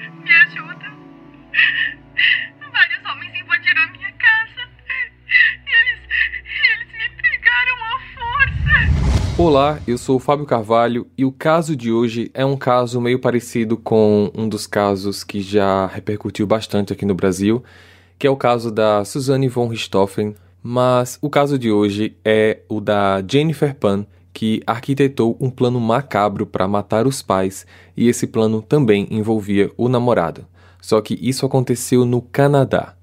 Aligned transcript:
Me 0.00 0.32
ajuda. 0.32 0.90
Vários 2.72 3.04
homens 3.04 3.38
invadiram 3.38 3.92
minha 3.92 4.12
casa. 4.12 4.68
Eles. 5.66 6.00
Eles 6.72 6.88
me 6.92 7.22
pegaram 7.22 7.76
à 7.84 7.98
força. 8.14 9.42
Olá, 9.42 9.78
eu 9.86 9.98
sou 9.98 10.16
o 10.16 10.18
Fábio 10.18 10.46
Carvalho 10.46 11.06
e 11.18 11.24
o 11.26 11.32
caso 11.32 11.76
de 11.76 11.92
hoje 11.92 12.30
é 12.32 12.46
um 12.46 12.56
caso 12.56 12.98
meio 12.98 13.18
parecido 13.18 13.76
com 13.76 14.30
um 14.34 14.48
dos 14.48 14.66
casos 14.66 15.22
que 15.22 15.42
já 15.42 15.86
repercutiu 15.86 16.46
bastante 16.46 16.94
aqui 16.94 17.04
no 17.04 17.14
Brasil, 17.14 17.62
que 18.18 18.26
é 18.26 18.30
o 18.30 18.36
caso 18.36 18.70
da 18.70 19.04
Suzanne 19.04 19.48
von 19.48 19.68
Richthofen, 19.68 20.34
mas 20.62 21.18
o 21.20 21.28
caso 21.28 21.58
de 21.58 21.70
hoje 21.70 22.16
é 22.24 22.60
o 22.70 22.80
da 22.80 23.22
Jennifer 23.26 23.74
Pan, 23.74 24.06
que 24.32 24.62
arquitetou 24.66 25.36
um 25.40 25.50
plano 25.50 25.80
macabro 25.80 26.46
para 26.46 26.68
matar 26.68 27.06
os 27.06 27.22
pais 27.22 27.66
e 27.96 28.08
esse 28.08 28.26
plano 28.26 28.62
também 28.62 29.06
envolvia 29.10 29.70
o 29.76 29.88
namorado. 29.88 30.46
Só 30.80 31.00
que 31.00 31.18
isso 31.20 31.44
aconteceu 31.44 32.04
no 32.04 32.22
Canadá. 32.22 32.94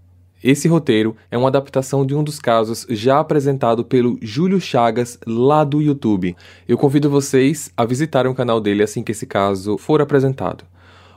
Esse 0.43 0.67
roteiro 0.67 1.15
é 1.31 1.37
uma 1.37 1.47
adaptação 1.47 2.05
de 2.05 2.13
um 2.13 2.23
dos 2.23 2.39
casos 2.39 2.85
já 2.89 3.19
apresentado 3.19 3.83
pelo 3.83 4.17
Júlio 4.21 4.61
Chagas 4.61 5.17
lá 5.25 5.63
do 5.63 5.81
YouTube. 5.81 6.35
Eu 6.67 6.77
convido 6.77 7.09
vocês 7.09 7.71
a 7.75 7.83
visitarem 7.83 8.31
o 8.31 8.35
canal 8.35 8.61
dele 8.61 8.83
assim 8.83 9.03
que 9.03 9.11
esse 9.11 9.25
caso 9.25 9.77
for 9.77 9.99
apresentado. 9.99 10.63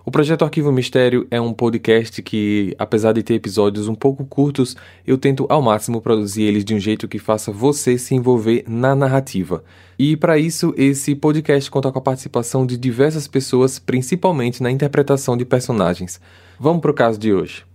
O 0.04 0.10
projeto 0.10 0.44
Arquivo 0.44 0.72
Mistério 0.72 1.26
é 1.30 1.38
um 1.38 1.52
podcast 1.52 2.22
que, 2.22 2.74
apesar 2.78 3.12
de 3.12 3.22
ter 3.22 3.34
episódios 3.34 3.86
um 3.86 3.94
pouco 3.94 4.24
curtos, 4.24 4.74
eu 5.06 5.18
tento 5.18 5.46
ao 5.50 5.60
máximo 5.60 6.00
produzir 6.00 6.44
eles 6.44 6.64
de 6.64 6.74
um 6.74 6.80
jeito 6.80 7.06
que 7.06 7.18
faça 7.18 7.52
você 7.52 7.98
se 7.98 8.14
envolver 8.14 8.64
na 8.66 8.94
narrativa. 8.94 9.62
E 9.98 10.16
para 10.16 10.38
isso, 10.38 10.72
esse 10.76 11.14
podcast 11.14 11.70
conta 11.70 11.92
com 11.92 11.98
a 11.98 12.02
participação 12.02 12.64
de 12.64 12.78
diversas 12.78 13.28
pessoas, 13.28 13.78
principalmente 13.78 14.62
na 14.62 14.70
interpretação 14.70 15.36
de 15.36 15.44
personagens. 15.44 16.18
Vamos 16.58 16.80
pro 16.80 16.94
caso 16.94 17.18
de 17.18 17.34
hoje. 17.34 17.69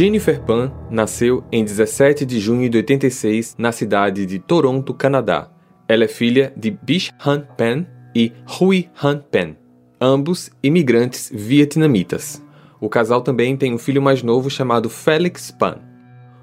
Jennifer 0.00 0.40
Pan 0.40 0.72
nasceu 0.90 1.44
em 1.52 1.62
17 1.62 2.24
de 2.24 2.40
junho 2.40 2.70
de 2.70 2.78
86 2.78 3.54
na 3.58 3.70
cidade 3.70 4.24
de 4.24 4.38
Toronto, 4.38 4.94
Canadá. 4.94 5.50
Ela 5.86 6.04
é 6.04 6.08
filha 6.08 6.54
de 6.56 6.70
Bish 6.70 7.12
Han 7.22 7.40
Pan 7.40 7.84
e 8.16 8.32
Hui 8.58 8.88
Han 9.04 9.18
Pan, 9.30 9.56
ambos 10.00 10.50
imigrantes 10.62 11.30
vietnamitas. 11.30 12.42
O 12.80 12.88
casal 12.88 13.20
também 13.20 13.58
tem 13.58 13.74
um 13.74 13.78
filho 13.78 14.00
mais 14.00 14.22
novo 14.22 14.48
chamado 14.48 14.88
Felix 14.88 15.50
Pan. 15.50 15.76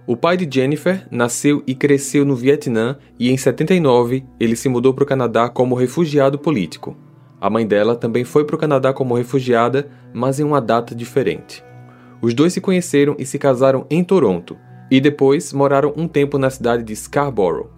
O 0.06 0.16
pai 0.16 0.38
de 0.38 0.48
Jennifer 0.48 1.08
nasceu 1.10 1.64
e 1.66 1.74
cresceu 1.74 2.24
no 2.24 2.36
Vietnã 2.36 3.00
e 3.20 3.32
em 3.32 3.38
79 3.38 4.24
ele 4.40 4.56
se 4.56 4.70
mudou 4.70 4.94
para 4.94 5.04
o 5.04 5.08
Canadá 5.08 5.50
como 5.50 5.74
refugiado 5.74 6.38
político. 6.38 6.96
A 7.42 7.50
mãe 7.50 7.66
dela 7.66 7.96
também 7.96 8.24
foi 8.24 8.46
para 8.46 8.56
o 8.56 8.60
Canadá 8.60 8.94
como 8.94 9.16
refugiada, 9.16 9.90
mas 10.14 10.40
em 10.40 10.44
uma 10.44 10.62
data 10.62 10.94
diferente. 10.94 11.66
Os 12.22 12.34
dois 12.34 12.54
se 12.54 12.62
conheceram 12.62 13.16
e 13.20 13.26
se 13.26 13.38
casaram 13.38 13.86
em 13.90 14.04
Toronto, 14.04 14.58
e 14.90 15.00
depois 15.00 15.54
moraram 15.54 15.94
um 15.96 16.08
tempo 16.08 16.38
na 16.38 16.50
cidade 16.50 16.84
de 16.84 16.96
Scarborough. 16.96 17.70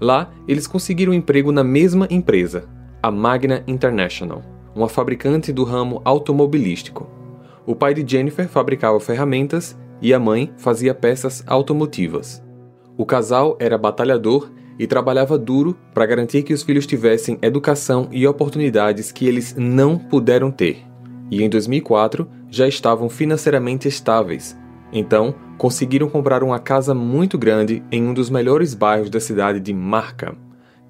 Lá, 0.00 0.32
eles 0.48 0.66
conseguiram 0.66 1.12
emprego 1.12 1.52
na 1.52 1.62
mesma 1.62 2.06
empresa, 2.10 2.68
a 3.02 3.10
Magna 3.10 3.62
International, 3.66 4.42
uma 4.74 4.88
fabricante 4.88 5.52
do 5.52 5.64
ramo 5.64 6.00
automobilístico. 6.04 7.08
O 7.66 7.74
pai 7.74 7.94
de 7.94 8.04
Jennifer 8.08 8.48
fabricava 8.48 8.98
ferramentas 8.98 9.76
e 10.00 10.12
a 10.12 10.18
mãe 10.18 10.52
fazia 10.56 10.94
peças 10.94 11.44
automotivas. 11.46 12.42
O 12.96 13.06
casal 13.06 13.56
era 13.60 13.78
batalhador 13.78 14.50
e 14.78 14.86
trabalhava 14.86 15.38
duro 15.38 15.76
para 15.94 16.06
garantir 16.06 16.42
que 16.42 16.52
os 16.52 16.62
filhos 16.62 16.86
tivessem 16.86 17.38
educação 17.40 18.08
e 18.10 18.26
oportunidades 18.26 19.12
que 19.12 19.26
eles 19.26 19.54
não 19.56 19.96
puderam 19.98 20.50
ter. 20.50 20.82
E 21.30 21.42
em 21.42 21.48
2004, 21.48 22.28
já 22.52 22.68
estavam 22.68 23.08
financeiramente 23.08 23.88
estáveis, 23.88 24.54
então 24.92 25.34
conseguiram 25.56 26.10
comprar 26.10 26.44
uma 26.44 26.58
casa 26.58 26.94
muito 26.94 27.38
grande 27.38 27.82
em 27.90 28.04
um 28.04 28.12
dos 28.12 28.28
melhores 28.28 28.74
bairros 28.74 29.08
da 29.08 29.18
cidade 29.18 29.58
de 29.58 29.72
Markham. 29.72 30.36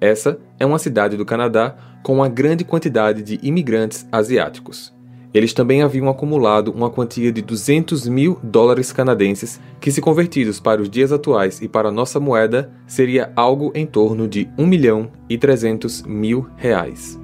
Essa 0.01 0.37
é 0.59 0.65
uma 0.65 0.77
cidade 0.77 1.15
do 1.15 1.25
Canadá 1.25 1.75
com 2.03 2.15
uma 2.15 2.27
grande 2.27 2.65
quantidade 2.65 3.23
de 3.23 3.39
imigrantes 3.41 4.05
asiáticos. 4.11 4.93
Eles 5.33 5.53
também 5.53 5.81
haviam 5.81 6.09
acumulado 6.09 6.69
uma 6.69 6.89
quantia 6.89 7.31
de 7.31 7.41
200 7.41 8.09
mil 8.09 8.37
dólares 8.43 8.91
canadenses, 8.91 9.59
que, 9.79 9.89
se 9.89 10.01
convertidos 10.01 10.59
para 10.59 10.81
os 10.81 10.89
dias 10.89 11.13
atuais 11.13 11.61
e 11.61 11.67
para 11.69 11.87
a 11.87 11.91
nossa 11.91 12.19
moeda, 12.19 12.71
seria 12.85 13.31
algo 13.37 13.71
em 13.73 13.85
torno 13.85 14.27
de 14.27 14.49
1 14.57 14.67
milhão 14.67 15.09
e 15.29 15.37
300 15.37 16.03
mil 16.03 16.45
reais. 16.57 17.22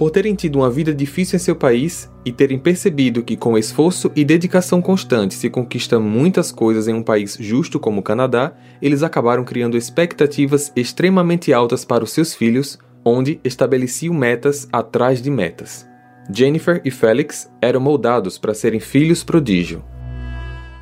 Por 0.00 0.10
terem 0.10 0.34
tido 0.34 0.56
uma 0.56 0.70
vida 0.70 0.94
difícil 0.94 1.36
em 1.36 1.38
seu 1.38 1.54
país 1.54 2.10
e 2.24 2.32
terem 2.32 2.58
percebido 2.58 3.22
que 3.22 3.36
com 3.36 3.58
esforço 3.58 4.10
e 4.16 4.24
dedicação 4.24 4.80
constante 4.80 5.34
se 5.34 5.50
conquista 5.50 6.00
muitas 6.00 6.50
coisas 6.50 6.88
em 6.88 6.94
um 6.94 7.02
país 7.02 7.36
justo 7.38 7.78
como 7.78 8.00
o 8.00 8.02
Canadá, 8.02 8.54
eles 8.80 9.02
acabaram 9.02 9.44
criando 9.44 9.76
expectativas 9.76 10.72
extremamente 10.74 11.52
altas 11.52 11.84
para 11.84 12.02
os 12.02 12.12
seus 12.12 12.34
filhos, 12.34 12.78
onde 13.04 13.38
estabeleciam 13.44 14.14
metas 14.14 14.66
atrás 14.72 15.20
de 15.20 15.30
metas. 15.30 15.86
Jennifer 16.32 16.80
e 16.82 16.90
Félix 16.90 17.52
eram 17.60 17.80
moldados 17.80 18.38
para 18.38 18.54
serem 18.54 18.80
filhos 18.80 19.22
prodígio. 19.22 19.84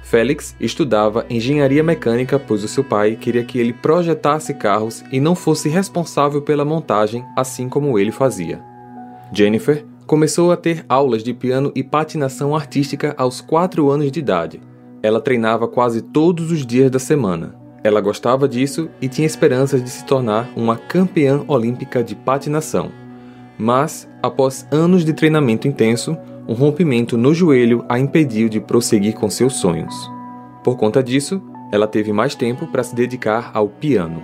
Félix 0.00 0.54
estudava 0.60 1.26
engenharia 1.28 1.82
mecânica, 1.82 2.38
pois 2.38 2.62
o 2.62 2.68
seu 2.68 2.84
pai 2.84 3.16
queria 3.16 3.42
que 3.42 3.58
ele 3.58 3.72
projetasse 3.72 4.54
carros 4.54 5.02
e 5.10 5.18
não 5.18 5.34
fosse 5.34 5.68
responsável 5.68 6.40
pela 6.40 6.64
montagem, 6.64 7.24
assim 7.36 7.68
como 7.68 7.98
ele 7.98 8.12
fazia. 8.12 8.67
Jennifer 9.32 9.84
começou 10.06 10.50
a 10.50 10.56
ter 10.56 10.84
aulas 10.88 11.22
de 11.22 11.34
piano 11.34 11.70
e 11.74 11.82
patinação 11.82 12.56
artística 12.56 13.14
aos 13.18 13.40
4 13.40 13.90
anos 13.90 14.10
de 14.10 14.18
idade. 14.20 14.60
Ela 15.02 15.20
treinava 15.20 15.68
quase 15.68 16.00
todos 16.00 16.50
os 16.50 16.64
dias 16.64 16.90
da 16.90 16.98
semana. 16.98 17.54
Ela 17.84 18.00
gostava 18.00 18.48
disso 18.48 18.88
e 19.00 19.08
tinha 19.08 19.26
esperanças 19.26 19.82
de 19.82 19.90
se 19.90 20.04
tornar 20.04 20.50
uma 20.56 20.76
campeã 20.76 21.44
olímpica 21.46 22.02
de 22.02 22.16
patinação. 22.16 22.90
Mas, 23.58 24.08
após 24.22 24.66
anos 24.70 25.04
de 25.04 25.12
treinamento 25.12 25.68
intenso, 25.68 26.16
um 26.48 26.54
rompimento 26.54 27.16
no 27.16 27.34
joelho 27.34 27.84
a 27.88 27.98
impediu 27.98 28.48
de 28.48 28.60
prosseguir 28.60 29.14
com 29.14 29.28
seus 29.28 29.54
sonhos. 29.54 30.10
Por 30.64 30.76
conta 30.76 31.02
disso, 31.02 31.42
ela 31.70 31.86
teve 31.86 32.12
mais 32.12 32.34
tempo 32.34 32.66
para 32.66 32.82
se 32.82 32.94
dedicar 32.94 33.50
ao 33.52 33.68
piano. 33.68 34.22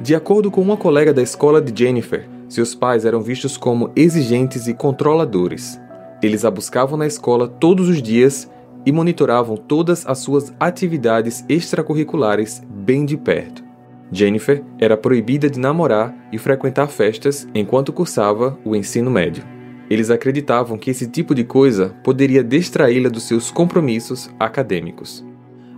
De 0.00 0.14
acordo 0.14 0.50
com 0.50 0.60
uma 0.60 0.76
colega 0.76 1.12
da 1.12 1.22
escola 1.22 1.60
de 1.60 1.72
Jennifer, 1.78 2.26
seus 2.52 2.74
pais 2.74 3.04
eram 3.04 3.22
vistos 3.22 3.56
como 3.56 3.90
exigentes 3.96 4.66
e 4.68 4.74
controladores. 4.74 5.80
Eles 6.22 6.44
a 6.44 6.50
buscavam 6.50 6.96
na 6.96 7.06
escola 7.06 7.48
todos 7.48 7.88
os 7.88 8.02
dias 8.02 8.50
e 8.84 8.92
monitoravam 8.92 9.56
todas 9.56 10.06
as 10.06 10.18
suas 10.18 10.52
atividades 10.60 11.44
extracurriculares 11.48 12.62
bem 12.68 13.04
de 13.04 13.16
perto. 13.16 13.64
Jennifer 14.10 14.62
era 14.78 14.96
proibida 14.96 15.48
de 15.48 15.58
namorar 15.58 16.14
e 16.30 16.36
frequentar 16.36 16.88
festas 16.88 17.48
enquanto 17.54 17.92
cursava 17.92 18.58
o 18.64 18.76
ensino 18.76 19.10
médio. 19.10 19.44
Eles 19.88 20.10
acreditavam 20.10 20.76
que 20.76 20.90
esse 20.90 21.06
tipo 21.06 21.34
de 21.34 21.44
coisa 21.44 21.94
poderia 22.04 22.44
distraí-la 22.44 23.08
dos 23.08 23.22
seus 23.24 23.50
compromissos 23.50 24.30
acadêmicos. 24.38 25.24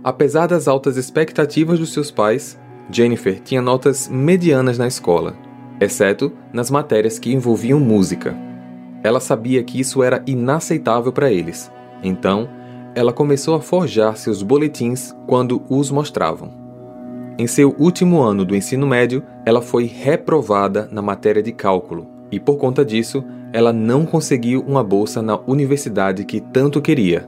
Apesar 0.03 0.47
das 0.47 0.67
altas 0.67 0.97
expectativas 0.97 1.79
dos 1.79 1.93
seus 1.93 2.11
pais, 2.11 2.59
Jennifer 2.91 3.39
tinha 3.39 3.61
notas 3.61 4.07
medianas 4.07 4.77
na 4.77 4.87
escola 4.87 5.44
exceto 5.79 6.31
nas 6.53 6.69
matérias 6.69 7.19
que 7.19 7.33
envolviam 7.33 7.79
música. 7.79 8.35
Ela 9.03 9.19
sabia 9.19 9.63
que 9.63 9.79
isso 9.79 10.01
era 10.01 10.23
inaceitável 10.25 11.11
para 11.11 11.31
eles, 11.31 11.71
então 12.03 12.49
ela 12.95 13.11
começou 13.11 13.55
a 13.55 13.61
forjar 13.61 14.15
seus 14.15 14.41
boletins 14.41 15.15
quando 15.27 15.61
os 15.69 15.91
mostravam. 15.91 16.49
Em 17.37 17.45
seu 17.45 17.75
último 17.77 18.21
ano 18.21 18.45
do 18.45 18.55
ensino 18.55 18.87
médio, 18.87 19.21
ela 19.45 19.61
foi 19.61 19.85
reprovada 19.85 20.87
na 20.89 21.01
matéria 21.01 21.43
de 21.43 21.51
cálculo 21.51 22.07
e, 22.31 22.39
por 22.39 22.57
conta 22.57 22.85
disso, 22.85 23.23
ela 23.51 23.73
não 23.73 24.05
conseguiu 24.05 24.63
uma 24.65 24.83
bolsa 24.83 25.21
na 25.21 25.37
universidade 25.45 26.23
que 26.23 26.39
tanto 26.39 26.81
queria. 26.81 27.27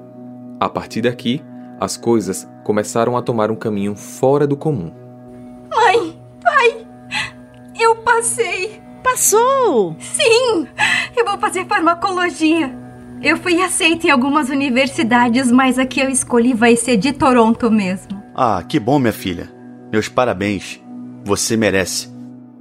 A 0.60 0.70
partir 0.70 1.02
daqui, 1.02 1.42
as 1.80 1.98
coisas 1.98 2.50
começaram 2.64 3.18
a 3.18 3.22
tomar 3.22 3.52
um 3.52 3.56
caminho 3.56 3.96
fora 3.96 4.48
do 4.48 4.56
comum. 4.56 4.92
Passei. 8.18 8.82
Passou! 9.04 9.96
Sim, 10.00 10.68
eu 11.16 11.24
vou 11.24 11.38
fazer 11.38 11.66
farmacologia. 11.66 12.76
Eu 13.22 13.38
fui 13.38 13.62
aceita 13.62 14.08
em 14.08 14.10
algumas 14.10 14.50
universidades, 14.50 15.52
mas 15.52 15.78
a 15.78 15.86
que 15.86 16.00
eu 16.00 16.10
escolhi 16.10 16.54
vai 16.54 16.76
ser 16.76 16.98
de 16.98 17.14
Toronto 17.14 17.70
mesmo. 17.70 18.22
Ah, 18.36 18.64
que 18.68 18.80
bom, 18.80 18.98
minha 18.98 19.14
filha. 19.14 19.50
Meus 19.92 20.10
parabéns. 20.10 20.82
Você 21.24 21.56
merece. 21.56 22.10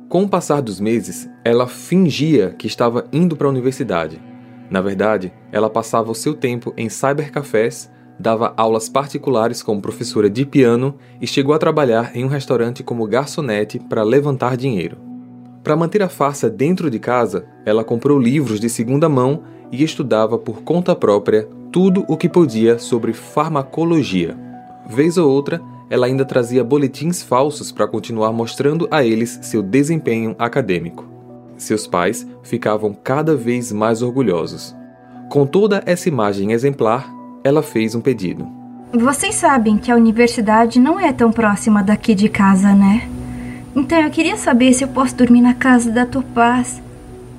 Com 0.08 0.24
o 0.24 0.28
passar 0.28 0.60
dos 0.60 0.78
meses, 0.78 1.28
ela 1.42 1.66
fingia 1.66 2.54
que 2.58 2.66
estava 2.66 3.06
indo 3.12 3.34
para 3.34 3.46
a 3.46 3.50
universidade. 3.50 4.20
Na 4.70 4.80
verdade, 4.80 5.32
ela 5.50 5.70
passava 5.70 6.10
o 6.10 6.14
seu 6.14 6.34
tempo 6.34 6.72
em 6.76 6.88
cybercafés, 6.88 7.90
dava 8.20 8.52
aulas 8.56 8.88
particulares 8.88 9.62
como 9.62 9.82
professora 9.82 10.28
de 10.28 10.44
piano 10.44 10.96
e 11.20 11.26
chegou 11.26 11.54
a 11.54 11.58
trabalhar 11.58 12.14
em 12.14 12.24
um 12.24 12.28
restaurante 12.28 12.82
como 12.82 13.06
garçonete 13.06 13.78
para 13.78 14.02
levantar 14.02 14.56
dinheiro. 14.56 15.05
Para 15.66 15.74
manter 15.74 16.00
a 16.00 16.08
farsa 16.08 16.48
dentro 16.48 16.88
de 16.88 17.00
casa, 17.00 17.44
ela 17.64 17.82
comprou 17.82 18.20
livros 18.20 18.60
de 18.60 18.70
segunda 18.70 19.08
mão 19.08 19.42
e 19.72 19.82
estudava 19.82 20.38
por 20.38 20.62
conta 20.62 20.94
própria 20.94 21.48
tudo 21.72 22.04
o 22.06 22.16
que 22.16 22.28
podia 22.28 22.78
sobre 22.78 23.12
farmacologia. 23.12 24.38
Vez 24.88 25.18
ou 25.18 25.28
outra, 25.28 25.60
ela 25.90 26.06
ainda 26.06 26.24
trazia 26.24 26.62
boletins 26.62 27.20
falsos 27.20 27.72
para 27.72 27.88
continuar 27.88 28.32
mostrando 28.32 28.86
a 28.92 29.04
eles 29.04 29.40
seu 29.42 29.60
desempenho 29.60 30.36
acadêmico. 30.38 31.04
Seus 31.56 31.84
pais 31.84 32.24
ficavam 32.44 32.94
cada 32.94 33.34
vez 33.34 33.72
mais 33.72 34.02
orgulhosos. 34.02 34.72
Com 35.28 35.44
toda 35.44 35.82
essa 35.84 36.08
imagem 36.08 36.52
exemplar, 36.52 37.12
ela 37.42 37.60
fez 37.60 37.92
um 37.96 38.00
pedido. 38.00 38.46
Vocês 38.92 39.34
sabem 39.34 39.78
que 39.78 39.90
a 39.90 39.96
universidade 39.96 40.78
não 40.78 41.00
é 41.00 41.12
tão 41.12 41.32
próxima 41.32 41.82
daqui 41.82 42.14
de 42.14 42.28
casa, 42.28 42.72
né? 42.72 43.08
Então 43.76 44.00
eu 44.00 44.10
queria 44.10 44.38
saber 44.38 44.72
se 44.72 44.82
eu 44.82 44.88
posso 44.88 45.14
dormir 45.14 45.42
na 45.42 45.52
casa 45.52 45.90
da 45.90 46.06
Topaz. 46.06 46.82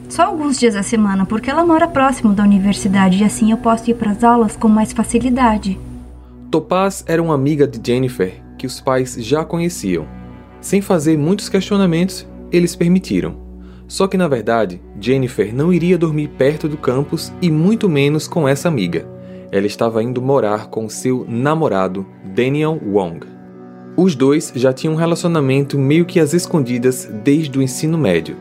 Só 0.08 0.26
alguns 0.26 0.60
dias 0.60 0.76
da 0.76 0.84
semana, 0.84 1.26
porque 1.26 1.50
ela 1.50 1.66
mora 1.66 1.88
próximo 1.88 2.32
da 2.32 2.44
universidade 2.44 3.18
e 3.18 3.24
assim 3.24 3.50
eu 3.50 3.58
posso 3.58 3.90
ir 3.90 3.96
para 3.96 4.12
as 4.12 4.24
aulas 4.24 4.56
com 4.56 4.68
mais 4.68 4.94
facilidade. 4.94 5.80
Topaz 6.52 7.04
era 7.08 7.22
uma 7.22 7.34
amiga 7.34 7.68
de 7.68 7.82
Jennifer 7.84 8.36
que 8.56 8.68
os 8.68 8.80
pais 8.80 9.16
já 9.16 9.44
conheciam. 9.44 10.06
Sem 10.62 10.80
fazer 10.80 11.18
muitos 11.18 11.50
questionamentos, 11.50 12.28
eles 12.52 12.76
permitiram. 12.76 13.36
Só 13.88 14.08
que 14.08 14.16
na 14.16 14.28
verdade, 14.28 14.80
Jennifer 15.02 15.54
não 15.56 15.74
iria 15.74 15.98
dormir 15.98 16.28
perto 16.38 16.70
do 16.70 16.78
campus 16.78 17.34
e 17.42 17.50
muito 17.50 17.90
menos 17.90 18.28
com 18.28 18.48
essa 18.48 18.68
amiga. 18.68 19.08
Ela 19.52 19.66
estava 19.66 20.04
indo 20.04 20.22
morar 20.22 20.68
com 20.68 20.88
seu 20.88 21.26
namorado, 21.28 22.06
Daniel 22.24 22.80
Wong. 22.86 23.37
Os 23.98 24.16
dois 24.16 24.54
já 24.56 24.72
tinham 24.72 24.94
um 24.94 24.98
relacionamento 24.98 25.76
meio 25.80 26.06
que 26.06 26.20
às 26.20 26.32
escondidas 26.32 27.10
desde 27.24 27.58
o 27.58 27.64
ensino 27.64 27.98
médio. 27.98 28.38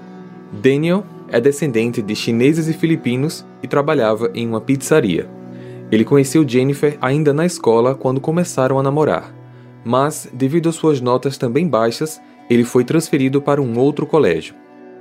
Daniel 0.52 1.02
é 1.30 1.40
descendente 1.40 2.02
de 2.02 2.14
chineses 2.14 2.68
e 2.68 2.74
filipinos 2.74 3.42
e 3.62 3.66
trabalhava 3.66 4.30
em 4.34 4.46
uma 4.46 4.60
pizzaria. 4.60 5.26
Ele 5.90 6.04
conheceu 6.04 6.46
Jennifer 6.46 6.98
ainda 7.00 7.32
na 7.32 7.46
escola 7.46 7.94
quando 7.94 8.20
começaram 8.20 8.78
a 8.78 8.82
namorar, 8.82 9.34
mas, 9.82 10.28
devido 10.30 10.68
às 10.68 10.74
suas 10.74 11.00
notas 11.00 11.38
também 11.38 11.66
baixas, 11.66 12.20
ele 12.50 12.64
foi 12.64 12.84
transferido 12.84 13.40
para 13.40 13.62
um 13.62 13.78
outro 13.78 14.04
colégio. 14.04 14.54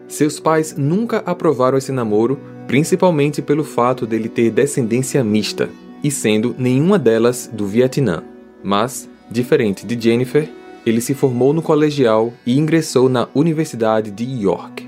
Seus 0.07 0.39
pais 0.39 0.73
nunca 0.77 1.17
aprovaram 1.25 1.77
esse 1.77 1.91
namoro, 1.91 2.39
principalmente 2.65 3.41
pelo 3.41 3.63
fato 3.65 4.07
dele 4.07 4.29
ter 4.29 4.51
descendência 4.51 5.21
mista, 5.21 5.69
e 6.01 6.09
sendo 6.09 6.55
nenhuma 6.57 6.97
delas 6.97 7.49
do 7.51 7.65
Vietnã. 7.65 8.23
Mas, 8.63 9.09
diferente 9.29 9.85
de 9.85 9.99
Jennifer, 9.99 10.49
ele 10.85 11.01
se 11.01 11.13
formou 11.13 11.53
no 11.53 11.61
colegial 11.61 12.31
e 12.45 12.57
ingressou 12.57 13.09
na 13.09 13.27
Universidade 13.33 14.11
de 14.11 14.23
York. 14.23 14.87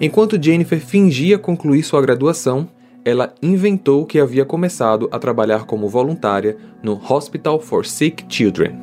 Enquanto 0.00 0.42
Jennifer 0.42 0.80
fingia 0.80 1.38
concluir 1.38 1.82
sua 1.82 2.02
graduação, 2.02 2.68
ela 3.04 3.32
inventou 3.40 4.04
que 4.04 4.18
havia 4.18 4.44
começado 4.44 5.08
a 5.12 5.18
trabalhar 5.18 5.64
como 5.64 5.88
voluntária 5.88 6.56
no 6.82 7.00
Hospital 7.08 7.60
for 7.60 7.86
Sick 7.86 8.24
Children. 8.28 8.78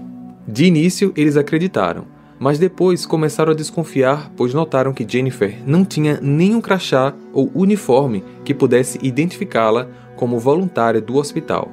De 0.47 0.65
início, 0.65 1.11
eles 1.17 1.35
acreditaram, 1.35 2.05
mas 2.39 2.57
depois 2.57 3.05
começaram 3.05 3.51
a 3.51 3.55
desconfiar, 3.55 4.31
pois 4.35 4.53
notaram 4.53 4.93
que 4.93 5.05
Jennifer 5.07 5.57
não 5.65 5.83
tinha 5.83 6.19
nenhum 6.21 6.61
crachá 6.61 7.13
ou 7.33 7.51
uniforme 7.53 8.23
que 8.45 8.53
pudesse 8.53 8.97
identificá-la 9.03 9.89
como 10.15 10.39
voluntária 10.39 11.01
do 11.01 11.17
hospital. 11.17 11.69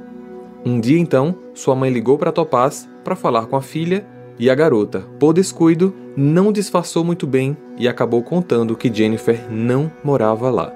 Um 0.67 0.81
dia 0.81 0.99
então, 0.99 1.37
sua 1.55 1.77
mãe 1.77 1.91
ligou 1.91 2.19
para 2.19 2.33
Topaz 2.33 2.90
para 3.05 3.17
falar 3.17 3.47
com 3.47 3.57
a 3.57 3.63
filha 3.63 4.05
e 4.39 4.49
a 4.49 4.55
garota, 4.55 5.05
por 5.19 5.35
descuido, 5.35 5.95
não 6.17 6.51
disfarçou 6.51 7.05
muito 7.05 7.27
bem 7.27 7.57
e 7.77 7.87
acabou 7.87 8.23
contando 8.23 8.77
que 8.77 8.93
Jennifer 8.93 9.39
não 9.51 9.91
morava 10.03 10.51
lá. 10.51 10.73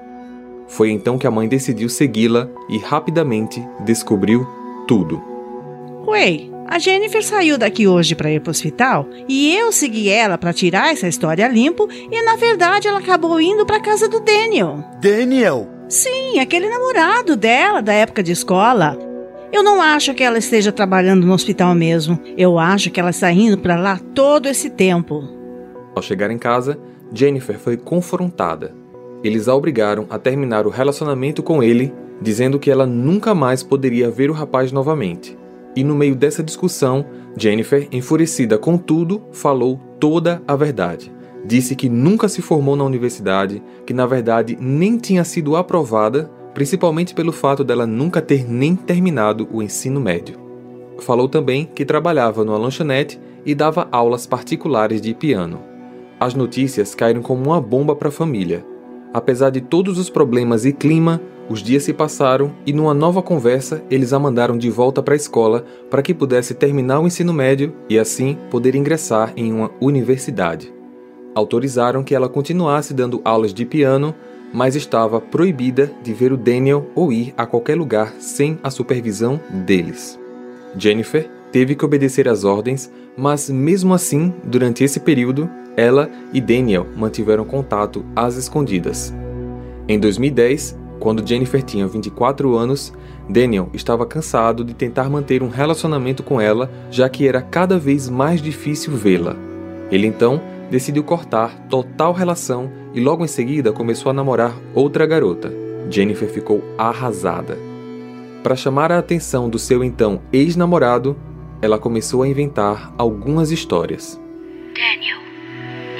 Foi 0.67 0.91
então 0.91 1.17
que 1.17 1.27
a 1.27 1.31
mãe 1.31 1.47
decidiu 1.47 1.89
segui-la 1.89 2.47
e 2.69 2.77
rapidamente 2.77 3.63
descobriu 3.83 4.45
tudo. 4.87 5.21
Ué, 6.07 6.41
a 6.67 6.79
Jennifer 6.79 7.23
saiu 7.23 7.57
daqui 7.57 7.87
hoje 7.87 8.15
para 8.15 8.31
ir 8.31 8.39
para 8.39 8.49
o 8.49 8.51
hospital 8.51 9.07
e 9.27 9.55
eu 9.55 9.71
segui 9.71 10.09
ela 10.09 10.37
para 10.37 10.53
tirar 10.53 10.91
essa 10.91 11.07
história 11.07 11.47
limpo 11.47 11.87
e 11.91 12.21
na 12.23 12.35
verdade 12.35 12.87
ela 12.87 12.99
acabou 12.99 13.39
indo 13.39 13.65
para 13.65 13.79
casa 13.79 14.07
do 14.07 14.19
Daniel. 14.19 14.83
Daniel? 14.99 15.67
Sim, 15.87 16.39
aquele 16.39 16.67
namorado 16.67 17.35
dela 17.35 17.81
da 17.81 17.93
época 17.93 18.23
de 18.23 18.31
escola. 18.31 18.97
Eu 19.55 19.63
não 19.63 19.81
acho 19.81 20.13
que 20.13 20.23
ela 20.23 20.37
esteja 20.37 20.71
trabalhando 20.71 21.25
no 21.25 21.33
hospital 21.33 21.73
mesmo. 21.73 22.19
Eu 22.37 22.59
acho 22.59 22.91
que 22.91 22.99
ela 22.99 23.11
está 23.11 23.31
indo 23.31 23.57
para 23.57 23.77
lá 23.77 23.99
todo 24.13 24.47
esse 24.47 24.69
tempo. 24.69 25.23
Ao 25.95 26.01
chegar 26.01 26.29
em 26.29 26.37
casa, 26.37 26.77
Jennifer 27.13 27.57
foi 27.57 27.77
confrontada 27.77 28.85
eles 29.25 29.47
a 29.47 29.55
obrigaram 29.55 30.05
a 30.07 30.19
terminar 30.19 30.67
o 30.67 30.69
relacionamento 30.69 31.41
com 31.41 31.63
ele, 31.63 31.91
dizendo 32.21 32.59
que 32.59 32.69
ela 32.69 32.85
nunca 32.85 33.33
mais 33.33 33.63
poderia 33.63 34.07
ver 34.07 34.29
o 34.29 34.33
rapaz 34.33 34.71
novamente. 34.71 35.35
E 35.75 35.83
no 35.83 35.95
meio 35.95 36.15
dessa 36.15 36.43
discussão, 36.43 37.03
Jennifer, 37.35 37.87
enfurecida 37.91 38.55
com 38.59 38.77
tudo, 38.77 39.23
falou 39.31 39.79
toda 39.99 40.43
a 40.47 40.55
verdade. 40.55 41.11
Disse 41.43 41.75
que 41.75 41.89
nunca 41.89 42.29
se 42.29 42.39
formou 42.39 42.75
na 42.75 42.83
universidade, 42.83 43.63
que 43.83 43.95
na 43.95 44.05
verdade 44.05 44.55
nem 44.61 44.95
tinha 44.95 45.23
sido 45.23 45.55
aprovada, 45.55 46.29
principalmente 46.55 47.13
pelo 47.13 47.31
fato 47.31 47.63
dela 47.63 47.85
nunca 47.85 48.19
ter 48.19 48.49
nem 48.49 48.75
terminado 48.75 49.47
o 49.51 49.61
ensino 49.61 50.01
médio. 50.01 50.39
Falou 50.97 51.29
também 51.29 51.69
que 51.75 51.85
trabalhava 51.85 52.43
numa 52.43 52.57
lanchonete 52.57 53.19
e 53.45 53.53
dava 53.53 53.87
aulas 53.91 54.25
particulares 54.25 54.99
de 54.99 55.13
piano. 55.13 55.59
As 56.19 56.33
notícias 56.33 56.95
caíram 56.95 57.21
como 57.21 57.45
uma 57.45 57.61
bomba 57.61 57.95
para 57.95 58.07
a 58.07 58.11
família 58.11 58.65
Apesar 59.15 59.49
de 59.49 59.61
todos 59.61 59.97
os 59.97 60.09
problemas 60.09 60.65
e 60.65 60.73
clima, 60.73 61.21
os 61.49 61.63
dias 61.63 61.83
se 61.83 61.93
passaram 61.93 62.51
e, 62.65 62.73
numa 62.73 62.93
nova 62.93 63.21
conversa, 63.21 63.81
eles 63.89 64.11
a 64.11 64.19
mandaram 64.19 64.57
de 64.57 64.69
volta 64.69 65.01
para 65.01 65.13
a 65.13 65.15
escola 65.15 65.63
para 65.89 66.01
que 66.01 66.13
pudesse 66.13 66.53
terminar 66.53 66.99
o 66.99 67.07
ensino 67.07 67.31
médio 67.31 67.73
e, 67.89 67.97
assim, 67.97 68.37
poder 68.51 68.75
ingressar 68.75 69.31
em 69.37 69.53
uma 69.53 69.71
universidade. 69.79 70.73
Autorizaram 71.33 72.03
que 72.03 72.13
ela 72.13 72.27
continuasse 72.27 72.93
dando 72.93 73.21
aulas 73.23 73.53
de 73.53 73.65
piano, 73.65 74.13
mas 74.53 74.75
estava 74.75 75.19
proibida 75.19 75.91
de 76.03 76.13
ver 76.13 76.31
o 76.31 76.37
Daniel 76.37 76.89
ou 76.95 77.11
ir 77.11 77.33
a 77.37 77.45
qualquer 77.45 77.77
lugar 77.77 78.13
sem 78.19 78.57
a 78.63 78.69
supervisão 78.69 79.39
deles. 79.49 80.19
Jennifer 80.77 81.29
teve 81.51 81.75
que 81.75 81.85
obedecer 81.85 82.27
às 82.27 82.43
ordens, 82.43 82.91
mas 83.17 83.49
mesmo 83.49 83.93
assim, 83.93 84.33
durante 84.43 84.83
esse 84.83 84.99
período, 84.99 85.49
ela 85.77 86.09
e 86.33 86.41
Daniel 86.41 86.85
mantiveram 86.95 87.45
contato 87.45 88.05
às 88.15 88.35
escondidas. 88.35 89.13
Em 89.87 89.99
2010, 89.99 90.77
quando 90.99 91.27
Jennifer 91.27 91.61
tinha 91.61 91.87
24 91.87 92.55
anos, 92.55 92.93
Daniel 93.29 93.69
estava 93.73 94.05
cansado 94.05 94.63
de 94.63 94.73
tentar 94.73 95.09
manter 95.09 95.43
um 95.43 95.49
relacionamento 95.49 96.23
com 96.23 96.39
ela, 96.39 96.71
já 96.89 97.07
que 97.09 97.27
era 97.27 97.41
cada 97.41 97.77
vez 97.77 98.09
mais 98.09 98.41
difícil 98.41 98.93
vê-la. 98.93 99.35
Ele 99.91 100.07
então 100.07 100.41
decidiu 100.69 101.03
cortar 101.03 101.67
total 101.67 102.13
relação 102.13 102.71
e 102.93 102.99
logo 102.99 103.23
em 103.23 103.27
seguida 103.27 103.71
começou 103.71 104.09
a 104.09 104.13
namorar 104.13 104.55
outra 104.73 105.05
garota. 105.05 105.51
Jennifer 105.89 106.29
ficou 106.29 106.63
arrasada. 106.77 107.57
Para 108.43 108.55
chamar 108.55 108.91
a 108.91 108.99
atenção 108.99 109.49
do 109.49 109.57
seu 109.57 109.83
então 109.83 110.21
ex-namorado, 110.31 111.17
ela 111.61 111.79
começou 111.79 112.23
a 112.23 112.27
inventar 112.27 112.93
algumas 112.97 113.51
histórias. 113.51 114.21
Daniel, 114.73 115.17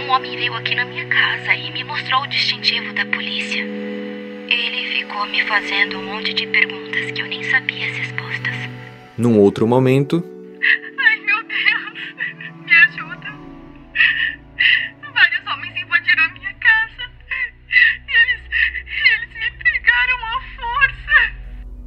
um 0.06 0.12
homem 0.12 0.36
veio 0.38 0.54
aqui 0.54 0.76
na 0.76 0.86
minha 0.86 1.08
casa 1.08 1.56
e 1.56 1.72
me 1.72 1.84
mostrou 1.84 2.22
o 2.22 2.28
distintivo 2.28 2.94
da 2.94 3.06
polícia. 3.06 3.64
Ele 3.64 5.00
ficou 5.00 5.26
me 5.28 5.42
fazendo 5.48 5.98
um 5.98 6.06
monte 6.06 6.34
de 6.34 6.46
perguntas 6.48 7.12
que 7.12 7.22
eu 7.22 7.28
nem 7.28 7.44
sabia 7.44 7.88
as 7.88 7.98
respostas. 7.98 8.56
Num 9.18 9.40
outro 9.40 9.68
momento. 9.68 10.35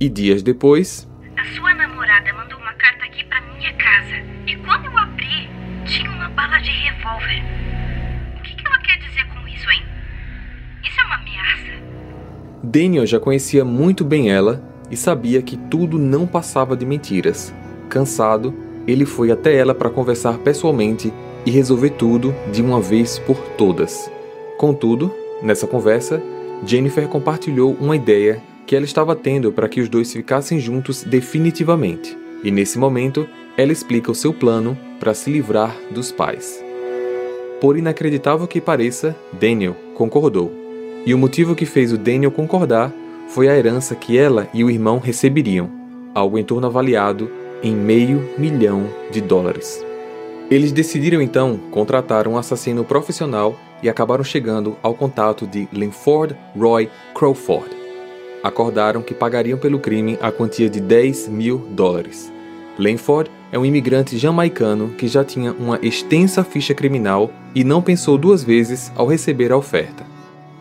E 0.00 0.08
dias 0.08 0.42
depois. 0.42 1.08
Daniel 12.62 13.06
já 13.06 13.18
conhecia 13.18 13.64
muito 13.64 14.04
bem 14.04 14.30
ela 14.30 14.62
e 14.90 14.96
sabia 14.96 15.40
que 15.40 15.56
tudo 15.56 15.98
não 15.98 16.26
passava 16.26 16.76
de 16.76 16.84
mentiras. 16.84 17.54
Cansado, 17.88 18.54
ele 18.86 19.06
foi 19.06 19.30
até 19.30 19.56
ela 19.56 19.74
para 19.74 19.90
conversar 19.90 20.38
pessoalmente 20.38 21.12
e 21.46 21.50
resolver 21.50 21.90
tudo 21.90 22.34
de 22.52 22.60
uma 22.60 22.80
vez 22.80 23.18
por 23.18 23.36
todas. 23.56 24.10
Contudo, 24.58 25.14
nessa 25.42 25.66
conversa, 25.66 26.22
Jennifer 26.64 27.08
compartilhou 27.08 27.76
uma 27.80 27.96
ideia 27.96 28.42
que 28.68 28.76
ela 28.76 28.84
estava 28.84 29.16
tendo 29.16 29.50
para 29.50 29.66
que 29.66 29.80
os 29.80 29.88
dois 29.88 30.12
ficassem 30.12 30.60
juntos 30.60 31.02
definitivamente. 31.02 32.14
E 32.44 32.50
nesse 32.50 32.78
momento, 32.78 33.26
ela 33.56 33.72
explica 33.72 34.12
o 34.12 34.14
seu 34.14 34.30
plano 34.30 34.76
para 35.00 35.14
se 35.14 35.30
livrar 35.30 35.74
dos 35.90 36.12
pais. 36.12 36.62
Por 37.62 37.78
inacreditável 37.78 38.46
que 38.46 38.60
pareça, 38.60 39.16
Daniel 39.32 39.74
concordou. 39.94 40.52
E 41.06 41.14
o 41.14 41.18
motivo 41.18 41.54
que 41.54 41.64
fez 41.64 41.94
o 41.94 41.96
Daniel 41.96 42.30
concordar 42.30 42.92
foi 43.28 43.48
a 43.48 43.56
herança 43.56 43.94
que 43.94 44.18
ela 44.18 44.46
e 44.52 44.62
o 44.62 44.70
irmão 44.70 44.98
receberiam, 44.98 45.70
algo 46.14 46.38
em 46.38 46.44
torno 46.44 46.66
avaliado 46.66 47.30
em 47.62 47.74
meio 47.74 48.28
milhão 48.36 48.86
de 49.10 49.22
dólares. 49.22 49.82
Eles 50.50 50.72
decidiram 50.72 51.22
então 51.22 51.58
contratar 51.70 52.28
um 52.28 52.36
assassino 52.36 52.84
profissional 52.84 53.58
e 53.82 53.88
acabaram 53.88 54.24
chegando 54.24 54.76
ao 54.82 54.92
contato 54.92 55.46
de 55.46 55.66
Linford 55.72 56.36
Roy 56.54 56.90
Crawford. 57.14 57.77
Acordaram 58.42 59.02
que 59.02 59.14
pagariam 59.14 59.58
pelo 59.58 59.78
crime 59.78 60.18
a 60.20 60.30
quantia 60.30 60.70
de 60.70 60.80
10 60.80 61.28
mil 61.28 61.58
dólares. 61.70 62.32
Linford 62.78 63.30
é 63.50 63.58
um 63.58 63.64
imigrante 63.64 64.16
jamaicano 64.16 64.90
que 64.90 65.08
já 65.08 65.24
tinha 65.24 65.52
uma 65.52 65.78
extensa 65.82 66.44
ficha 66.44 66.74
criminal 66.74 67.30
e 67.54 67.64
não 67.64 67.82
pensou 67.82 68.16
duas 68.16 68.44
vezes 68.44 68.92
ao 68.94 69.06
receber 69.06 69.50
a 69.50 69.56
oferta. 69.56 70.06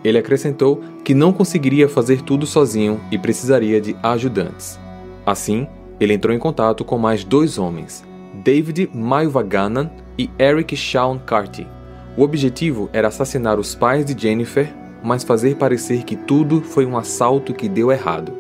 Ele 0.04 0.18
acrescentou 0.18 0.82
que 1.04 1.14
não 1.14 1.34
conseguiria 1.34 1.88
fazer 1.88 2.22
tudo 2.22 2.46
sozinho 2.46 3.00
e 3.12 3.18
precisaria 3.18 3.80
de 3.82 3.96
ajudantes. 4.02 4.80
Assim, 5.26 5.68
ele 6.00 6.14
entrou 6.14 6.34
em 6.34 6.40
contato 6.40 6.86
com 6.86 6.98
mais 6.98 7.24
dois 7.24 7.58
homens, 7.58 8.04
David 8.44 8.90
Maivaganan 8.94 9.92
e 10.18 10.30
Eric 10.40 10.76
Shawn 10.76 11.20
Carty. 11.20 11.68
O 12.16 12.24
objetivo 12.24 12.90
era 12.94 13.10
assassinar 13.10 13.60
os 13.60 13.76
pais 13.76 14.06
de 14.06 14.20
Jennifer, 14.20 14.74
mas 15.04 15.24
fazer 15.24 15.56
parecer 15.56 16.04
que 16.04 16.16
tudo 16.16 16.62
foi 16.62 16.86
um 16.86 16.98
assalto 16.98 17.54
que 17.54 17.70
deu 17.70 17.92
errado. 17.92 18.32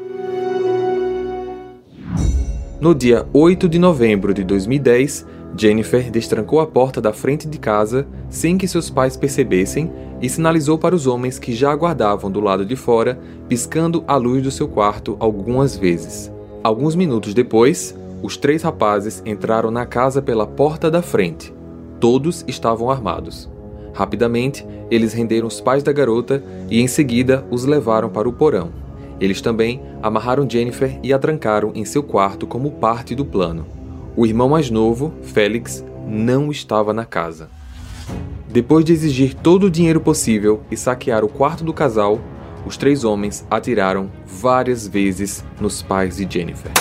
No 2.79 2.93
dia 2.93 3.25
8 3.33 3.67
de 3.67 3.79
novembro 3.79 4.33
de 4.33 4.43
2010, 4.43 5.25
Jennifer 5.57 6.11
destrancou 6.11 6.59
a 6.59 6.67
porta 6.67 7.01
da 7.01 7.11
frente 7.11 7.47
de 7.47 7.57
casa 7.57 8.05
sem 8.29 8.57
que 8.57 8.67
seus 8.67 8.89
pais 8.89 9.17
percebessem 9.17 9.91
e 10.21 10.29
sinalizou 10.29 10.77
para 10.77 10.95
os 10.95 11.07
homens 11.07 11.39
que 11.39 11.53
já 11.53 11.71
aguardavam 11.71 12.29
do 12.29 12.39
lado 12.39 12.65
de 12.65 12.75
fora, 12.75 13.19
piscando 13.49 14.03
a 14.07 14.15
luz 14.15 14.43
do 14.43 14.51
seu 14.51 14.67
quarto 14.67 15.17
algumas 15.19 15.75
vezes. 15.75 16.31
Alguns 16.63 16.95
minutos 16.95 17.33
depois, 17.33 17.97
os 18.21 18.37
três 18.37 18.61
rapazes 18.61 19.23
entraram 19.25 19.71
na 19.71 19.85
casa 19.85 20.21
pela 20.21 20.45
porta 20.45 20.91
da 20.91 21.01
frente. 21.01 21.53
Todos 21.99 22.43
estavam 22.47 22.91
armados. 22.91 23.49
Rapidamente, 23.97 24.63
eles 24.91 25.11
renderam 25.11 25.47
os 25.47 25.59
pais 25.59 25.81
da 25.81 25.91
garota 25.91 26.43
e 26.69 26.79
em 26.79 26.87
seguida 26.87 27.43
os 27.49 27.65
levaram 27.65 28.09
para 28.09 28.29
o 28.29 28.31
porão. 28.31 28.69
Eles 29.19 29.41
também 29.41 29.81
amarraram 30.03 30.47
Jennifer 30.47 30.99
e 31.01 31.11
a 31.11 31.17
trancaram 31.17 31.71
em 31.73 31.83
seu 31.83 32.03
quarto 32.03 32.45
como 32.45 32.69
parte 32.69 33.15
do 33.15 33.25
plano. 33.25 33.65
O 34.15 34.23
irmão 34.23 34.49
mais 34.49 34.69
novo, 34.69 35.11
Félix, 35.23 35.83
não 36.07 36.51
estava 36.51 36.93
na 36.93 37.05
casa. 37.05 37.49
Depois 38.47 38.85
de 38.85 38.93
exigir 38.93 39.33
todo 39.33 39.65
o 39.65 39.71
dinheiro 39.71 39.99
possível 39.99 40.61
e 40.69 40.77
saquear 40.77 41.25
o 41.25 41.27
quarto 41.27 41.63
do 41.63 41.73
casal, 41.73 42.19
os 42.67 42.77
três 42.77 43.03
homens 43.03 43.47
atiraram 43.49 44.11
várias 44.27 44.87
vezes 44.87 45.43
nos 45.59 45.81
pais 45.81 46.17
de 46.17 46.27
Jennifer. 46.31 46.71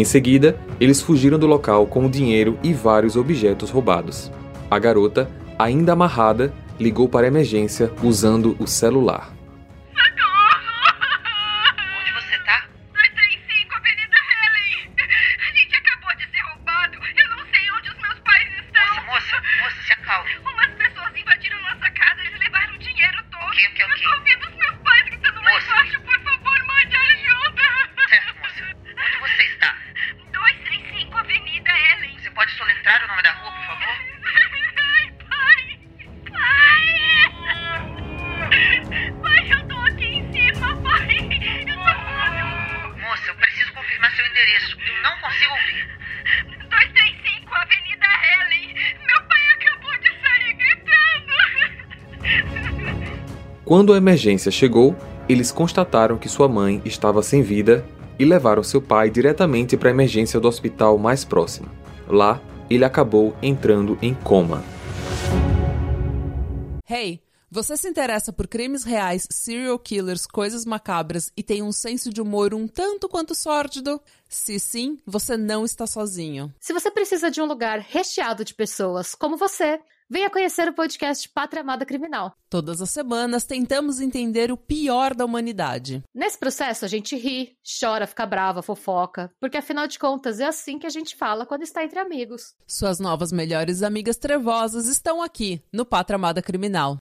Em 0.00 0.04
seguida, 0.04 0.56
eles 0.80 1.02
fugiram 1.02 1.38
do 1.38 1.46
local 1.46 1.86
com 1.86 2.06
o 2.06 2.08
dinheiro 2.08 2.58
e 2.62 2.72
vários 2.72 3.16
objetos 3.16 3.68
roubados. 3.68 4.32
A 4.70 4.78
garota, 4.78 5.28
ainda 5.58 5.92
amarrada, 5.92 6.54
ligou 6.78 7.06
para 7.06 7.26
a 7.26 7.28
emergência 7.28 7.92
usando 8.02 8.56
o 8.58 8.66
celular. 8.66 9.30
Quando 53.80 53.94
a 53.94 53.96
emergência 53.96 54.50
chegou, 54.50 54.94
eles 55.26 55.50
constataram 55.50 56.18
que 56.18 56.28
sua 56.28 56.46
mãe 56.46 56.82
estava 56.84 57.22
sem 57.22 57.40
vida 57.40 57.82
e 58.18 58.26
levaram 58.26 58.62
seu 58.62 58.82
pai 58.82 59.08
diretamente 59.08 59.74
para 59.74 59.88
a 59.88 59.90
emergência 59.90 60.38
do 60.38 60.46
hospital 60.46 60.98
mais 60.98 61.24
próximo. 61.24 61.66
Lá, 62.06 62.42
ele 62.68 62.84
acabou 62.84 63.34
entrando 63.40 63.96
em 64.02 64.12
coma. 64.12 64.62
Hey, 66.86 67.22
você 67.50 67.74
se 67.74 67.88
interessa 67.88 68.34
por 68.34 68.46
crimes 68.46 68.84
reais, 68.84 69.26
serial 69.30 69.78
killers, 69.78 70.24
coisas 70.24 70.66
macabras 70.66 71.32
e 71.34 71.42
tem 71.42 71.62
um 71.62 71.72
senso 71.72 72.12
de 72.12 72.20
humor 72.20 72.52
um 72.52 72.68
tanto 72.68 73.08
quanto 73.08 73.34
sórdido? 73.34 73.98
Se 74.28 74.60
sim, 74.60 74.98
você 75.06 75.36
não 75.36 75.64
está 75.64 75.84
sozinho. 75.86 76.54
Se 76.60 76.74
você 76.74 76.90
precisa 76.90 77.30
de 77.30 77.40
um 77.40 77.46
lugar 77.46 77.80
recheado 77.80 78.44
de 78.44 78.54
pessoas 78.54 79.14
como 79.14 79.38
você, 79.38 79.80
Venha 80.12 80.28
conhecer 80.28 80.66
o 80.68 80.72
podcast 80.72 81.28
Pátria 81.28 81.62
Amada 81.62 81.86
Criminal. 81.86 82.32
Todas 82.50 82.82
as 82.82 82.90
semanas 82.90 83.44
tentamos 83.44 84.00
entender 84.00 84.50
o 84.50 84.56
pior 84.56 85.14
da 85.14 85.24
humanidade. 85.24 86.02
Nesse 86.12 86.36
processo 86.36 86.84
a 86.84 86.88
gente 86.88 87.14
ri, 87.14 87.52
chora, 87.80 88.08
fica 88.08 88.26
brava, 88.26 88.60
fofoca, 88.60 89.30
porque 89.38 89.56
afinal 89.56 89.86
de 89.86 90.00
contas 90.00 90.40
é 90.40 90.46
assim 90.46 90.80
que 90.80 90.86
a 90.86 90.90
gente 90.90 91.14
fala 91.14 91.46
quando 91.46 91.62
está 91.62 91.84
entre 91.84 92.00
amigos. 92.00 92.54
Suas 92.66 92.98
novas 92.98 93.30
melhores 93.30 93.84
amigas 93.84 94.16
trevosas 94.16 94.88
estão 94.88 95.22
aqui 95.22 95.62
no 95.72 95.86
Pátria 95.86 96.16
Amada 96.16 96.42
Criminal. 96.42 96.96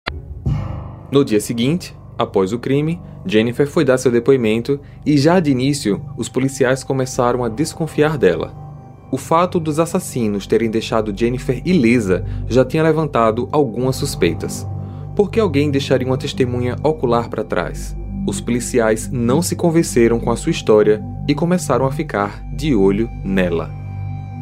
No 1.11 1.25
dia 1.25 1.41
seguinte, 1.41 1.97
após 2.15 2.53
o 2.53 2.59
crime, 2.59 3.01
Jennifer 3.25 3.67
foi 3.67 3.83
dar 3.83 3.97
seu 3.97 4.11
depoimento 4.11 4.79
e 5.03 5.17
já 5.17 5.39
de 5.39 5.49
início 5.49 5.99
os 6.15 6.29
policiais 6.29 6.83
começaram 6.83 7.43
a 7.43 7.49
desconfiar 7.49 8.19
dela. 8.19 8.68
O 9.11 9.17
fato 9.17 9.59
dos 9.59 9.79
assassinos 9.79 10.45
terem 10.45 10.69
deixado 10.69 11.15
Jennifer 11.15 11.61
ilesa 11.65 12.23
já 12.47 12.63
tinha 12.63 12.83
levantado 12.83 13.49
algumas 13.51 13.95
suspeitas. 13.95 14.67
Por 15.15 15.31
que 15.31 15.39
alguém 15.39 15.71
deixaria 15.71 16.07
uma 16.07 16.17
testemunha 16.17 16.75
ocular 16.83 17.29
para 17.29 17.43
trás? 17.43 17.97
Os 18.27 18.39
policiais 18.39 19.09
não 19.11 19.41
se 19.41 19.55
convenceram 19.55 20.19
com 20.19 20.31
a 20.31 20.35
sua 20.35 20.51
história 20.51 21.03
e 21.27 21.33
começaram 21.33 21.85
a 21.85 21.91
ficar 21.91 22.43
de 22.55 22.75
olho 22.75 23.09
nela. 23.23 23.71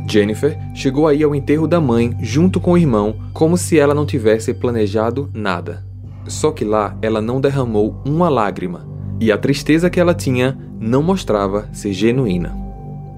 Jennifer 0.06 0.58
chegou 0.74 1.08
aí 1.08 1.24
ao 1.24 1.34
enterro 1.34 1.68
da 1.68 1.80
mãe 1.80 2.16
junto 2.20 2.60
com 2.60 2.74
o 2.74 2.78
irmão, 2.78 3.16
como 3.34 3.58
se 3.58 3.80
ela 3.80 3.94
não 3.94 4.06
tivesse 4.06 4.54
planejado 4.54 5.30
nada. 5.34 5.86
Só 6.28 6.52
que 6.52 6.66
lá 6.66 6.98
ela 7.02 7.22
não 7.22 7.40
derramou 7.40 8.02
uma 8.06 8.28
lágrima, 8.28 8.88
e 9.20 9.32
a 9.32 9.38
tristeza 9.38 9.90
que 9.90 10.00
ela 10.00 10.14
tinha 10.14 10.58
não 10.80 11.02
mostrava 11.02 11.70
ser 11.74 11.94
genuína. 11.94 12.67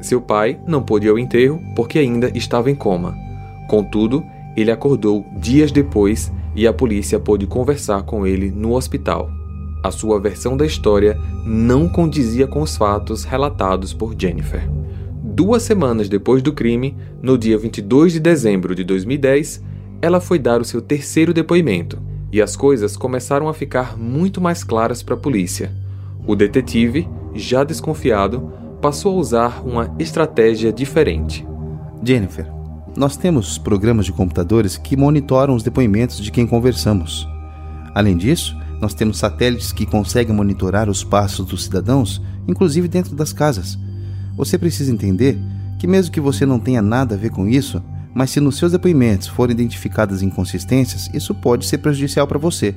Seu 0.02 0.22
pai 0.22 0.60
não 0.66 0.82
pôde 0.82 1.08
ir 1.08 1.10
ao 1.10 1.20
enterro 1.20 1.62
porque 1.76 2.00
ainda 2.00 2.32
estava 2.36 2.72
em 2.72 2.76
coma. 2.76 3.16
Contudo, 3.68 4.24
ele 4.56 4.72
acordou 4.72 5.26
dias 5.38 5.72
depois 5.72 6.32
e 6.56 6.66
a 6.66 6.74
polícia 6.74 7.20
pôde 7.20 7.46
conversar 7.46 8.04
com 8.04 8.26
ele 8.26 8.50
no 8.50 8.74
hospital. 8.74 9.30
A 9.84 9.92
sua 9.92 10.20
versão 10.20 10.58
da 10.58 10.66
história 10.66 11.18
não 11.46 11.88
condizia 11.88 12.48
com 12.48 12.62
os 12.62 12.76
fatos 12.76 13.24
relatados 13.24 13.94
por 13.94 14.14
Jennifer. 14.18 14.70
Duas 15.24 15.64
semanas 15.64 16.10
depois 16.10 16.42
do 16.42 16.52
crime, 16.52 16.98
no 17.22 17.38
dia 17.38 17.58
22 17.58 18.14
de 18.14 18.20
dezembro 18.20 18.76
de 18.76 18.84
2010, 18.84 19.64
ela 20.02 20.20
foi 20.20 20.38
dar 20.38 20.60
o 20.60 20.66
seu 20.66 20.82
terceiro 20.82 21.34
depoimento 21.34 21.98
e 22.32 22.42
as 22.42 22.56
coisas 22.56 22.98
começaram 22.98 23.48
a 23.48 23.54
ficar 23.54 23.98
muito 23.98 24.42
mais 24.42 24.64
claras 24.64 25.02
para 25.02 25.16
a 25.16 25.18
polícia. 25.18 25.72
O 26.28 26.36
detetive, 26.36 27.08
já 27.34 27.64
desconfiado, 27.64 28.52
passou 28.82 29.16
a 29.16 29.20
usar 29.20 29.62
uma 29.66 29.94
estratégia 30.00 30.72
diferente. 30.72 31.46
Jennifer, 32.04 32.46
nós 32.96 33.16
temos 33.16 33.58
programas 33.58 34.06
de 34.06 34.12
computadores 34.12 34.78
que 34.78 34.98
monitoram 34.98 35.56
os 35.56 35.64
depoimentos 35.64 36.20
de 36.20 36.32
quem 36.32 36.48
conversamos. 36.48 37.28
Além 37.94 38.18
disso, 38.18 38.56
nós 38.82 38.94
temos 38.94 39.18
satélites 39.18 39.72
que 39.72 39.86
conseguem 39.86 40.36
monitorar 40.36 40.90
os 40.90 41.04
passos 41.04 41.46
dos 41.46 41.66
cidadãos, 41.66 42.22
inclusive 42.48 42.88
dentro 42.88 43.16
das 43.16 43.34
casas. 43.34 43.78
Você 44.36 44.58
precisa 44.58 44.92
entender 44.92 45.38
que, 45.78 45.88
mesmo 45.88 46.12
que 46.12 46.22
você 46.22 46.46
não 46.46 46.60
tenha 46.60 46.82
nada 46.82 47.16
a 47.16 47.18
ver 47.18 47.30
com 47.30 47.48
isso, 47.48 47.82
mas 48.14 48.32
se 48.32 48.40
nos 48.40 48.58
seus 48.58 48.72
depoimentos 48.72 49.28
forem 49.28 49.54
identificadas 49.54 50.22
inconsistências, 50.22 51.10
isso 51.14 51.36
pode 51.36 51.66
ser 51.66 51.78
prejudicial 51.80 52.26
para 52.26 52.40
você, 52.40 52.74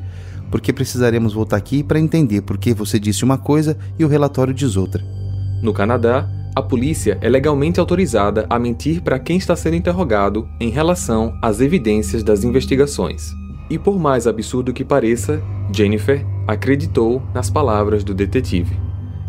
porque 0.51 0.73
precisaremos 0.73 1.33
voltar 1.33 1.57
aqui 1.57 1.83
para 1.83 2.01
entender 2.01 2.43
por 2.43 2.59
que 2.59 2.75
você 2.75 2.99
disse 2.99 3.25
uma 3.25 3.39
coisa 3.39 3.77
e 3.99 4.05
o 4.05 4.09
relatório 4.09 4.53
diz 4.53 4.77
outra. 4.77 5.22
No 5.63 5.73
Canadá, 5.73 6.29
a 6.57 6.61
polícia 6.61 7.17
é 7.21 7.29
legalmente 7.29 7.79
autorizada 7.79 8.47
a 8.51 8.59
mentir 8.59 9.01
para 9.01 9.19
quem 9.19 9.37
está 9.37 9.55
sendo 9.55 9.77
interrogado 9.77 10.49
em 10.59 10.71
relação 10.71 11.39
às 11.41 11.61
evidências 11.61 12.25
das 12.25 12.43
investigações. 12.43 13.33
E 13.71 13.79
por 13.79 13.97
mais 13.97 14.27
absurdo 14.27 14.73
que 14.73 14.85
pareça, 14.85 15.41
Jennifer 15.73 16.27
acreditou 16.49 17.23
nas 17.33 17.49
palavras 17.49 18.03
do 18.03 18.13
detetive. 18.13 18.77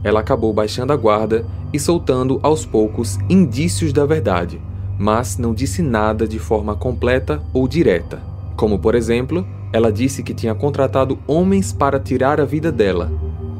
Ela 0.03 0.21
acabou 0.21 0.51
baixando 0.51 0.91
a 0.91 0.97
guarda 0.97 1.45
e 1.71 1.79
soltando 1.79 2.39
aos 2.41 2.65
poucos 2.65 3.19
indícios 3.29 3.93
da 3.93 4.03
verdade, 4.03 4.59
mas 4.97 5.37
não 5.37 5.53
disse 5.53 5.83
nada 5.83 6.27
de 6.27 6.39
forma 6.39 6.75
completa 6.75 7.41
ou 7.53 7.67
direta. 7.67 8.19
Como, 8.57 8.79
por 8.79 8.95
exemplo, 8.95 9.47
ela 9.71 9.91
disse 9.91 10.23
que 10.23 10.33
tinha 10.33 10.53
contratado 10.53 11.17
homens 11.27 11.71
para 11.71 11.99
tirar 11.99 12.41
a 12.41 12.45
vida 12.45 12.71
dela, 12.71 13.11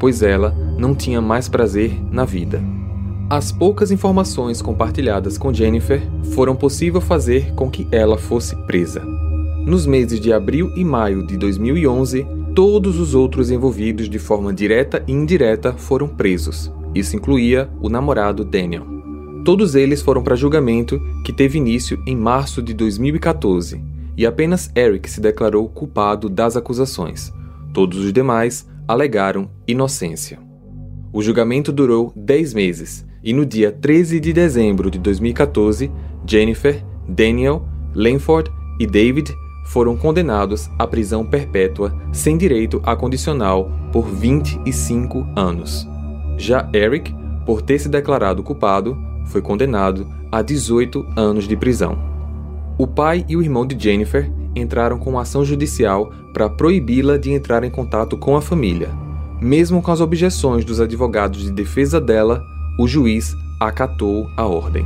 pois 0.03 0.21
ela 0.21 0.53
não 0.77 0.93
tinha 0.93 1.21
mais 1.21 1.47
prazer 1.47 1.97
na 2.11 2.25
vida. 2.25 2.61
As 3.29 3.53
poucas 3.53 3.89
informações 3.89 4.61
compartilhadas 4.61 5.37
com 5.37 5.53
Jennifer 5.53 6.01
foram 6.33 6.57
possível 6.57 6.99
fazer 6.99 7.53
com 7.53 7.71
que 7.71 7.87
ela 7.89 8.17
fosse 8.17 8.53
presa. 8.65 8.99
Nos 9.65 9.85
meses 9.85 10.19
de 10.19 10.33
abril 10.33 10.73
e 10.75 10.83
maio 10.83 11.25
de 11.25 11.37
2011, 11.37 12.27
todos 12.53 12.99
os 12.99 13.15
outros 13.15 13.49
envolvidos 13.49 14.09
de 14.09 14.19
forma 14.19 14.53
direta 14.53 15.01
e 15.07 15.13
indireta 15.13 15.71
foram 15.71 16.09
presos. 16.09 16.69
Isso 16.93 17.15
incluía 17.15 17.69
o 17.81 17.87
namorado 17.87 18.43
Daniel. 18.43 18.85
Todos 19.45 19.73
eles 19.73 20.01
foram 20.01 20.21
para 20.21 20.35
julgamento, 20.35 20.99
que 21.23 21.31
teve 21.31 21.57
início 21.57 22.03
em 22.05 22.13
março 22.17 22.61
de 22.61 22.73
2014, 22.73 23.81
e 24.17 24.25
apenas 24.25 24.69
Eric 24.75 25.09
se 25.09 25.21
declarou 25.21 25.69
culpado 25.69 26.27
das 26.27 26.57
acusações. 26.57 27.31
Todos 27.73 27.99
os 27.99 28.11
demais 28.11 28.67
alegaram 28.87 29.49
inocência. 29.67 30.39
O 31.11 31.21
julgamento 31.21 31.71
durou 31.71 32.11
10 32.15 32.53
meses, 32.53 33.05
e 33.23 33.33
no 33.33 33.45
dia 33.45 33.71
13 33.71 34.19
de 34.19 34.33
dezembro 34.33 34.89
de 34.91 34.99
2014, 34.99 35.91
Jennifer, 36.25 36.83
Daniel, 37.07 37.65
Lanford 37.93 38.51
e 38.79 38.87
David 38.87 39.33
foram 39.65 39.95
condenados 39.95 40.69
à 40.77 40.85
prisão 40.85 41.25
perpétua 41.25 41.95
sem 42.11 42.37
direito 42.37 42.81
a 42.83 42.95
condicional 42.95 43.71
por 43.91 44.07
25 44.07 45.25
anos. 45.35 45.87
Já 46.37 46.69
Eric, 46.73 47.13
por 47.45 47.61
ter 47.61 47.79
se 47.79 47.87
declarado 47.87 48.43
culpado, 48.43 48.97
foi 49.27 49.41
condenado 49.41 50.07
a 50.31 50.41
18 50.41 51.05
anos 51.15 51.47
de 51.47 51.55
prisão. 51.55 51.97
O 52.77 52.87
pai 52.87 53.23
e 53.29 53.37
o 53.37 53.41
irmão 53.41 53.65
de 53.65 53.81
Jennifer 53.81 54.29
entraram 54.55 54.97
com 54.97 55.19
ação 55.19 55.43
judicial 55.43 56.11
para 56.33 56.49
proibi-la 56.49 57.17
de 57.17 57.31
entrar 57.31 57.63
em 57.63 57.69
contato 57.69 58.17
com 58.17 58.35
a 58.35 58.41
família. 58.41 58.89
Mesmo 59.41 59.81
com 59.81 59.91
as 59.91 60.01
objeções 60.01 60.63
dos 60.63 60.79
advogados 60.79 61.41
de 61.41 61.51
defesa 61.51 61.99
dela, 61.99 62.43
o 62.79 62.87
juiz 62.87 63.35
acatou 63.59 64.29
a 64.37 64.45
ordem. 64.45 64.85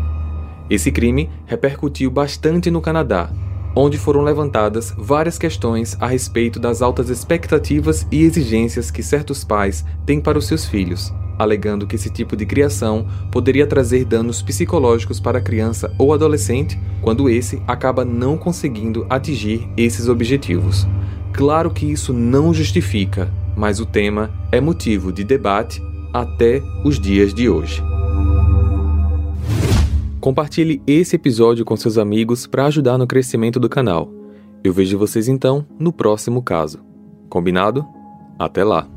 Esse 0.69 0.91
crime 0.91 1.29
repercutiu 1.45 2.11
bastante 2.11 2.69
no 2.69 2.81
Canadá, 2.81 3.29
onde 3.75 3.97
foram 3.97 4.23
levantadas 4.23 4.93
várias 4.97 5.37
questões 5.37 5.95
a 5.99 6.07
respeito 6.07 6.59
das 6.59 6.81
altas 6.81 7.09
expectativas 7.09 8.07
e 8.11 8.23
exigências 8.23 8.91
que 8.91 9.03
certos 9.03 9.43
pais 9.43 9.85
têm 10.05 10.19
para 10.19 10.37
os 10.37 10.47
seus 10.47 10.65
filhos, 10.65 11.13
alegando 11.37 11.85
que 11.85 11.95
esse 11.95 12.09
tipo 12.09 12.35
de 12.35 12.45
criação 12.45 13.05
poderia 13.31 13.67
trazer 13.67 14.05
danos 14.05 14.41
psicológicos 14.41 15.19
para 15.19 15.39
a 15.39 15.41
criança 15.41 15.93
ou 15.97 16.13
adolescente 16.13 16.79
quando 17.01 17.29
esse 17.29 17.61
acaba 17.67 18.03
não 18.03 18.37
conseguindo 18.37 19.05
atingir 19.09 19.67
esses 19.77 20.07
objetivos. 20.07 20.87
Claro 21.33 21.69
que 21.71 21.85
isso 21.85 22.13
não 22.13 22.53
justifica, 22.53 23.31
mas 23.55 23.79
o 23.79 23.85
tema 23.85 24.31
é 24.51 24.59
motivo 24.59 25.11
de 25.11 25.23
debate 25.23 25.81
até 26.13 26.61
os 26.83 26.99
dias 26.99 27.33
de 27.33 27.49
hoje. 27.49 27.83
Compartilhe 30.19 30.81
esse 30.85 31.15
episódio 31.15 31.63
com 31.63 31.77
seus 31.77 31.97
amigos 31.97 32.47
para 32.47 32.65
ajudar 32.65 32.97
no 32.97 33.07
crescimento 33.07 33.59
do 33.59 33.69
canal. 33.69 34.11
Eu 34.63 34.73
vejo 34.73 34.97
vocês 34.97 35.27
então 35.27 35.65
no 35.79 35.93
próximo 35.93 36.41
caso. 36.41 36.79
Combinado? 37.29 37.85
Até 38.37 38.63
lá! 38.63 38.96